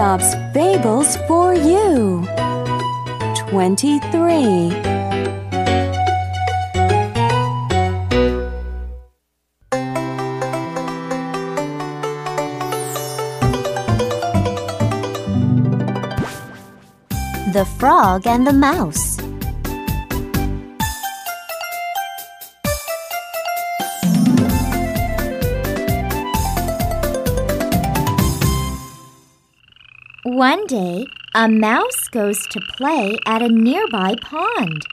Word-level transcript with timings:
Aesop's 0.00 0.34
Fables 0.54 1.18
for 1.28 1.52
you. 1.52 2.24
23. 3.36 4.70
The 17.52 17.66
Frog 17.78 18.26
and 18.26 18.46
the 18.46 18.54
Mouse. 18.54 19.19
One 30.40 30.66
day, 30.66 31.04
a 31.34 31.48
mouse 31.50 32.08
goes 32.08 32.46
to 32.46 32.60
play 32.78 33.18
at 33.26 33.42
a 33.42 33.48
nearby 33.50 34.14
pond. 34.22 34.86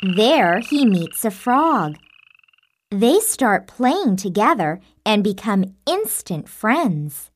There, 0.00 0.60
he 0.60 0.86
meets 0.86 1.26
a 1.26 1.30
frog. 1.30 1.98
They 2.90 3.20
start 3.20 3.66
playing 3.66 4.16
together 4.16 4.80
and 5.04 5.22
become 5.22 5.74
instant 5.84 6.48
friends. 6.48 7.30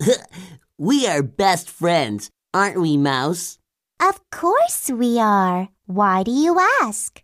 we 0.78 1.06
are 1.06 1.22
best 1.22 1.68
friends, 1.68 2.30
aren't 2.54 2.80
we, 2.80 2.96
Mouse? 2.96 3.58
Of 4.00 4.18
course 4.30 4.90
we 4.90 5.18
are. 5.18 5.68
Why 5.84 6.22
do 6.22 6.30
you 6.30 6.58
ask? 6.80 7.22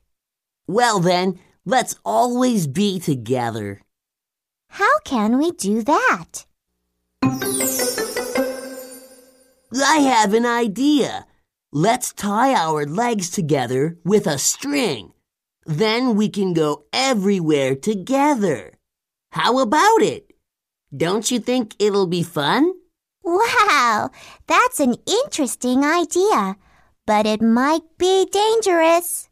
Well, 0.66 1.00
then, 1.00 1.40
let's 1.64 1.96
always 2.04 2.66
be 2.66 3.00
together. 3.00 3.80
How 4.68 4.98
can 4.98 5.38
we 5.38 5.50
do 5.50 5.82
that? 5.82 6.44
I 9.82 9.98
have 9.98 10.34
an 10.34 10.46
idea. 10.46 11.26
Let's 11.72 12.12
tie 12.12 12.54
our 12.54 12.86
legs 12.86 13.30
together 13.30 13.98
with 14.04 14.26
a 14.26 14.38
string. 14.38 15.12
Then 15.66 16.14
we 16.14 16.28
can 16.28 16.52
go 16.52 16.84
everywhere 16.92 17.74
together. 17.74 18.74
How 19.32 19.58
about 19.58 20.02
it? 20.02 20.30
Don't 20.96 21.28
you 21.30 21.40
think 21.40 21.74
it'll 21.80 22.06
be 22.06 22.22
fun? 22.22 22.72
Wow, 23.24 24.10
that's 24.46 24.78
an 24.78 24.94
interesting 25.06 25.84
idea, 25.84 26.56
but 27.06 27.26
it 27.26 27.42
might 27.42 27.82
be 27.98 28.26
dangerous. 28.26 29.28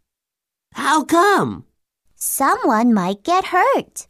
How 0.73 1.05
come? 1.05 1.67
Someone 2.17 2.93
might 2.95 3.23
get 3.23 3.47
hurt. 3.47 4.09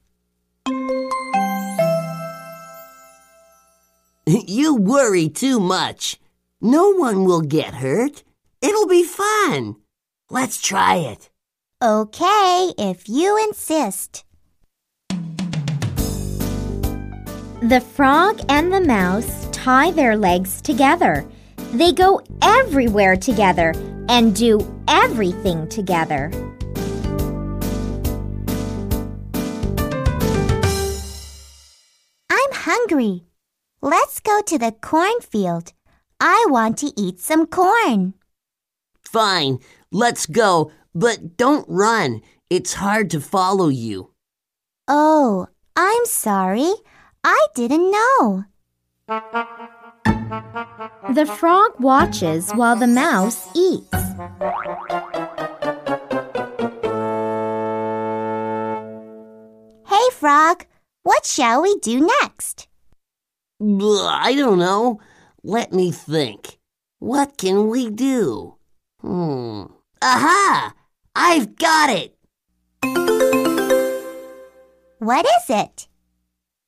you 4.27 4.77
worry 4.77 5.29
too 5.29 5.61
much. 5.61 6.22
No 6.65 6.91
one 6.91 7.25
will 7.25 7.41
get 7.41 7.75
hurt. 7.75 8.23
It'll 8.61 8.87
be 8.87 9.03
fun. 9.03 9.75
Let's 10.31 10.63
try 10.63 10.95
it. 10.95 11.29
Okay, 11.83 12.73
if 12.79 13.09
you 13.09 13.37
insist. 13.49 14.25
The 17.63 17.81
frog 17.81 18.41
and 18.49 18.73
the 18.73 18.81
mouse 18.81 19.49
tie 19.51 19.91
their 19.91 20.17
legs 20.17 20.63
together. 20.63 21.27
They 21.73 21.91
go 21.91 22.21
everywhere 22.43 23.17
together 23.17 23.75
and 24.09 24.33
do 24.33 24.61
everything 24.87 25.69
together. 25.69 26.31
I'm 32.31 32.53
hungry. 32.53 33.25
Let's 33.81 34.21
go 34.21 34.41
to 34.43 34.59
the 34.59 34.71
cornfield. 34.81 35.73
I 36.25 36.47
want 36.49 36.79
to 36.79 36.93
eat 36.97 37.19
some 37.19 37.47
corn. 37.47 38.15
Fine, 39.03 39.59
let's 39.91 40.25
go, 40.25 40.71
but 40.95 41.37
don't 41.37 41.67
run. 41.69 42.21
It's 42.49 42.75
hard 42.75 43.11
to 43.11 43.21
follow 43.21 43.67
you. 43.67 44.13
Oh, 44.87 45.49
I'm 45.75 46.07
sorry. 46.07 46.75
I 47.25 47.47
didn't 47.57 47.91
know. 47.91 48.45
The 51.13 51.27
frog 51.27 51.73
watches 51.81 52.53
while 52.53 52.77
the 52.77 52.87
mouse 52.87 53.49
eats. 53.57 53.93
Hey, 59.89 60.11
frog, 60.13 60.67
what 61.03 61.27
shall 61.27 61.63
we 61.63 61.81
do 61.81 62.07
next? 62.23 62.69
I 63.61 64.35
don't 64.37 64.61
know. 64.61 65.01
Let 65.45 65.73
me 65.73 65.91
think. 65.91 66.59
What 67.01 67.37
can 67.37 67.69
we 67.69 67.91
do? 67.91 68.55
Hmm. 69.01 69.65
Aha! 70.01 70.73
I've 71.17 71.57
got 71.57 71.91
it! 71.91 72.17
What 75.01 75.27
is 75.27 75.51
it? 75.51 75.89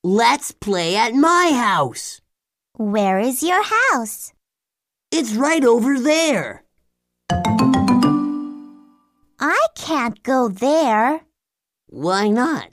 Let's 0.02 0.50
play 0.50 0.96
at 0.96 1.14
my 1.14 1.52
house. 1.54 2.20
Where 2.76 3.20
is 3.20 3.44
your 3.44 3.62
house? 3.62 4.32
It's 5.12 5.34
right 5.34 5.64
over 5.64 6.00
there. 6.00 6.64
I 9.38 9.66
can't 9.76 10.20
go 10.24 10.48
there. 10.48 11.20
Why 11.86 12.26
not? 12.26 12.70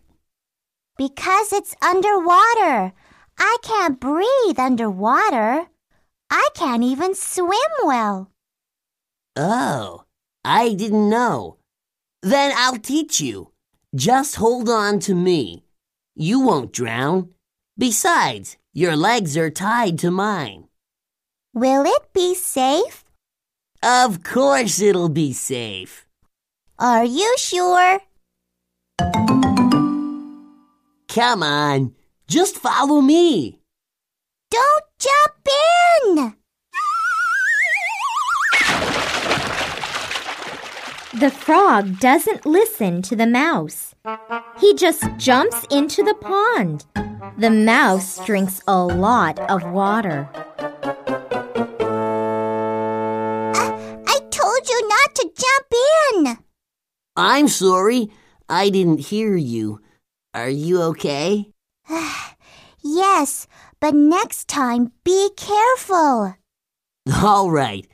Because 0.97 1.53
it's 1.53 1.75
underwater. 1.79 2.93
I 3.37 3.57
can't 3.61 3.99
breathe 3.99 4.57
underwater. 4.57 5.67
I 6.31 6.47
can't 6.55 6.83
even 6.83 7.13
swim 7.13 7.71
well. 7.83 8.31
Oh, 9.35 10.05
I 10.45 10.73
didn't 10.73 11.09
know. 11.09 11.57
Then 12.23 12.53
I'll 12.55 12.77
teach 12.77 13.19
you. 13.19 13.51
Just 13.93 14.35
hold 14.35 14.69
on 14.69 14.99
to 15.01 15.13
me. 15.13 15.65
You 16.15 16.39
won't 16.39 16.71
drown. 16.71 17.31
Besides, 17.77 18.57
your 18.73 18.95
legs 18.95 19.35
are 19.35 19.49
tied 19.49 19.99
to 19.99 20.09
mine. 20.11 20.69
Will 21.53 21.83
it 21.85 22.13
be 22.13 22.33
safe? 22.33 23.03
Of 23.83 24.23
course 24.23 24.79
it'll 24.79 25.09
be 25.09 25.33
safe. 25.33 26.05
Are 26.79 27.03
you 27.03 27.35
sure? 27.37 27.99
Come 31.09 31.43
on, 31.43 31.93
just 32.27 32.55
follow 32.57 33.01
me. 33.01 33.59
Don't 34.49 34.85
jump 34.97 35.47
in! 35.47 35.70
The 41.21 41.29
frog 41.29 41.99
doesn't 41.99 42.47
listen 42.47 43.03
to 43.03 43.15
the 43.15 43.27
mouse. 43.27 43.93
He 44.59 44.73
just 44.73 45.03
jumps 45.17 45.67
into 45.69 46.01
the 46.01 46.15
pond. 46.15 46.85
The 47.37 47.51
mouse 47.51 48.25
drinks 48.25 48.61
a 48.65 48.83
lot 48.83 49.37
of 49.37 49.63
water. 49.71 50.27
I, 53.53 54.03
I 54.07 54.19
told 54.31 54.67
you 54.67 54.87
not 54.87 55.13
to 55.13 55.31
jump 55.37 55.67
in. 56.15 56.37
I'm 57.15 57.47
sorry. 57.47 58.09
I 58.49 58.71
didn't 58.71 59.01
hear 59.01 59.35
you. 59.35 59.79
Are 60.33 60.49
you 60.49 60.81
okay? 60.81 61.51
yes, 62.83 63.47
but 63.81 63.93
next 63.93 64.47
time 64.47 64.93
be 65.03 65.29
careful. 65.35 66.37
All 67.21 67.51
right. 67.51 67.85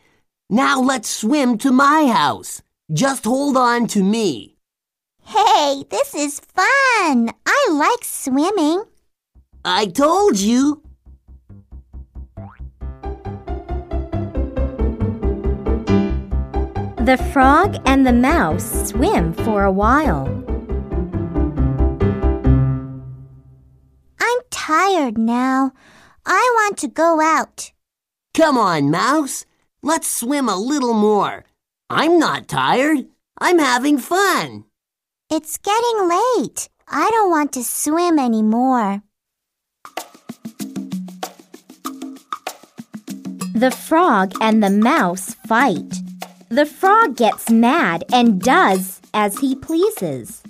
Now 0.50 0.80
let's 0.80 1.10
swim 1.10 1.58
to 1.60 1.72
my 1.72 2.08
house. 2.08 2.62
Just 2.94 3.26
hold 3.26 3.58
on 3.58 3.88
to 3.88 4.04
me. 4.04 4.58
Hey, 5.24 5.84
this 5.90 6.14
is 6.14 6.40
fun. 6.40 7.32
I 7.46 7.68
like 7.72 8.04
swimming. 8.04 8.84
I 9.66 9.88
told 9.88 10.40
you. 10.40 10.84
The 16.98 17.18
frog 17.34 17.78
and 17.86 18.06
the 18.06 18.14
mouse 18.14 18.90
swim 18.90 19.34
for 19.34 19.64
a 19.64 19.72
while. 19.72 20.47
Tired 24.68 25.18
now. 25.18 25.72
I 26.26 26.44
want 26.56 26.78
to 26.80 26.90
go 26.90 27.22
out. 27.22 27.72
Come 28.34 28.58
on, 28.58 28.92
Mouse. 28.92 29.46
Let's 29.82 30.10
swim 30.12 30.50
a 30.50 30.58
little 30.58 30.94
more. 30.94 31.46
I'm 31.90 32.20
not 32.20 32.50
tired. 32.50 33.06
I'm 33.40 33.60
having 33.60 33.98
fun. 33.98 34.66
It's 35.30 35.58
getting 35.58 36.10
late. 36.10 36.68
I 36.86 37.10
don't 37.12 37.30
want 37.30 37.54
to 37.54 37.64
swim 37.64 38.20
anymore. 38.20 39.04
The 43.56 43.72
frog 43.72 44.34
and 44.42 44.62
the 44.62 44.70
mouse 44.70 45.34
fight. 45.48 45.94
The 46.50 46.66
frog 46.66 47.16
gets 47.16 47.50
mad 47.50 48.04
and 48.12 48.42
does 48.42 49.02
as 49.14 49.40
he 49.40 49.56
pleases. 49.56 50.44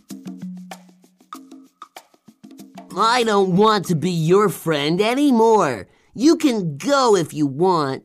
I 2.95 3.24
don't 3.24 3.56
want 3.56 3.86
to 3.86 3.95
be 3.95 4.12
your 4.12 4.50
friend 4.50 5.01
anymore. 5.01 5.88
You 6.13 6.36
can 6.38 6.78
go 6.78 7.16
if 7.16 7.34
you 7.34 7.45
want. 7.45 8.04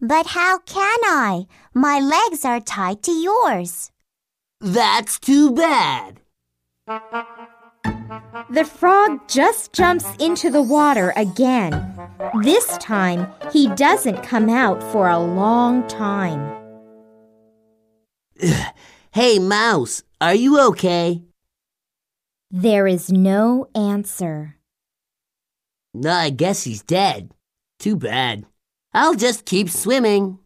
But 0.00 0.26
how 0.28 0.58
can 0.58 0.98
I? 1.04 1.46
My 1.72 2.00
legs 2.00 2.44
are 2.44 2.60
tied 2.60 3.02
to 3.04 3.12
yours. 3.12 3.90
That's 4.60 5.18
too 5.18 5.52
bad. 5.52 6.20
The 8.50 8.64
frog 8.64 9.28
just 9.28 9.72
jumps 9.72 10.06
into 10.18 10.50
the 10.50 10.62
water 10.62 11.12
again. 11.16 11.70
This 12.42 12.76
time, 12.78 13.26
he 13.52 13.68
doesn't 13.68 14.22
come 14.22 14.48
out 14.48 14.82
for 14.92 15.08
a 15.08 15.18
long 15.18 15.86
time. 15.88 16.40
Hey, 19.14 19.38
Mouse, 19.38 20.02
are 20.22 20.34
you 20.34 20.58
okay? 20.68 21.20
There 22.54 22.86
is 22.86 23.10
no 23.10 23.66
answer. 23.74 24.58
I 26.06 26.28
guess 26.28 26.64
he's 26.64 26.82
dead. 26.82 27.32
Too 27.78 27.96
bad. 27.96 28.44
I'll 28.92 29.14
just 29.14 29.46
keep 29.46 29.70
swimming. 29.70 30.38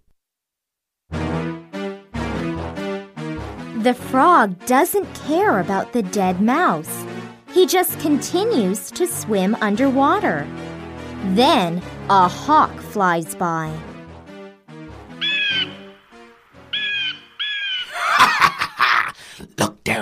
The 3.83 3.97
frog 4.13 4.65
doesn't 4.67 5.13
care 5.27 5.59
about 5.59 5.93
the 5.93 6.05
dead 6.05 6.41
mouse. 6.41 7.05
He 7.51 7.67
just 7.67 7.99
continues 7.99 8.93
to 8.93 9.09
swim 9.09 9.57
underwater. 9.61 10.47
Then 11.35 11.83
a 12.09 12.29
hawk 12.29 12.79
flies 12.79 13.35
by. 13.35 13.77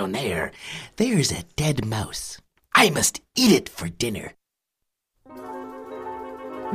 Look 0.05 0.13
down 0.13 0.23
there. 0.23 0.51
There's 0.97 1.31
a 1.31 1.43
dead 1.55 1.85
mouse. 1.85 2.37
I 2.75 2.89
must 2.89 3.21
eat 3.35 3.51
it 3.51 3.69
for 3.69 3.89
dinner. 3.89 4.33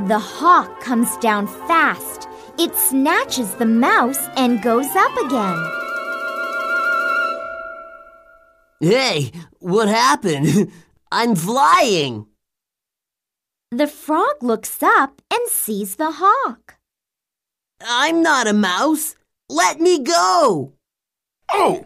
The 0.07 0.19
hawk 0.19 0.81
comes 0.81 1.15
down 1.17 1.47
fast. 1.47 2.27
It 2.57 2.75
snatches 2.75 3.53
the 3.55 3.65
mouse 3.65 4.27
and 4.35 4.61
goes 4.61 4.89
up 4.95 5.15
again. 5.17 5.57
Hey, 8.81 9.31
what 9.59 9.87
happened? 9.87 10.71
I'm 11.11 11.35
flying. 11.35 12.27
The 13.71 13.87
frog 13.87 14.41
looks 14.41 14.83
up 14.83 15.21
and 15.31 15.47
sees 15.47 15.95
the 15.95 16.11
hawk. 16.15 16.75
I'm 17.79 18.21
not 18.21 18.47
a 18.47 18.53
mouse. 18.53 19.15
Let 19.47 19.79
me 19.79 19.99
go. 19.99 20.73
Oh, 21.53 21.85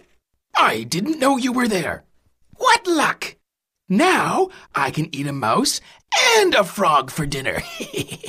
I 0.58 0.84
didn't 0.84 1.20
know 1.20 1.38
you 1.38 1.52
were 1.52 1.68
there. 1.68 2.06
What 2.58 2.88
luck! 2.88 3.36
Now 3.90 4.50
I 4.74 4.92
can 4.92 5.14
eat 5.14 5.28
a 5.28 5.34
mouse 5.34 5.82
and 6.38 6.56
a 6.56 6.64
frog 6.64 7.12
for 7.12 7.26
dinner. 7.26 7.62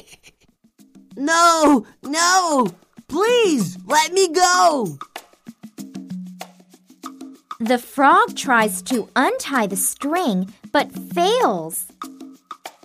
No, 1.17 1.87
no. 2.02 2.69
Please, 3.08 3.78
let 3.87 4.12
me 4.12 4.28
go. 4.28 4.99
The 7.58 7.78
frog 7.78 8.37
tries 8.37 8.82
to 8.82 9.08
untie 9.17 9.67
the 9.67 9.76
string 9.76 10.52
but 10.72 10.93
fails. 10.93 11.87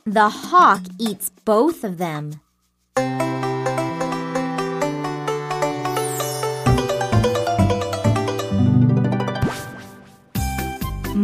The 0.06 0.30
hawk 0.30 0.84
eats 0.98 1.30
both 1.44 1.84
of 1.84 1.98
them. 1.98 2.40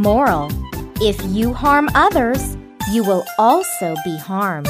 Moral 0.07 0.49
If 1.01 1.21
you 1.35 1.53
harm 1.53 1.89
others, 1.93 2.55
you 2.93 3.03
will 3.03 3.25
also 3.37 3.93
be 4.05 4.15
harmed. 4.15 4.69